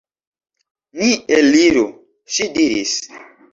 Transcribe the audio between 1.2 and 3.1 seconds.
eliru, ŝi diris.